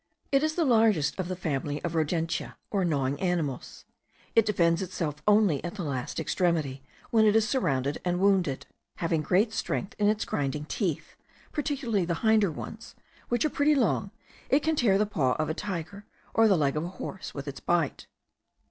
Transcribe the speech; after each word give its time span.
It 0.31 0.41
is 0.41 0.55
the 0.55 0.65
largest 0.65 1.19
of 1.19 1.27
the 1.27 1.35
family 1.35 1.79
of 1.83 1.93
rodentia 1.93 2.55
or 2.71 2.83
gnawing 2.83 3.19
animals. 3.21 3.85
It 4.35 4.47
defends 4.47 4.81
itself 4.81 5.21
only 5.27 5.63
at 5.63 5.75
the 5.75 5.83
last 5.83 6.19
extremity, 6.19 6.81
when 7.11 7.23
it 7.27 7.35
is 7.35 7.47
surrounded 7.47 8.01
and 8.03 8.19
wounded. 8.19 8.65
Having 8.95 9.21
great 9.21 9.53
strength 9.53 9.93
in 9.99 10.07
its 10.07 10.25
grinding 10.25 10.65
teeth,* 10.65 11.15
particularly 11.51 12.05
the 12.05 12.15
hinder 12.25 12.49
ones, 12.51 12.95
which 13.29 13.45
are 13.45 13.51
pretty 13.51 13.75
long, 13.75 14.09
it 14.49 14.61
can 14.63 14.75
tear 14.75 14.97
the 14.97 15.05
paw 15.05 15.33
of 15.33 15.49
a 15.49 15.53
tiger, 15.53 16.07
or 16.33 16.47
the 16.47 16.57
leg 16.57 16.75
of 16.75 16.83
a 16.83 16.87
horse, 16.97 17.35
with 17.35 17.47
its 17.47 17.59
bite. 17.59 18.07